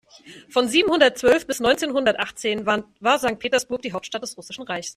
[0.49, 4.89] Von siebzehnhundertzwölf bis neunzehnhundertachtzehn war Sankt Petersburg die Hauptstadt des Russischen Reichs.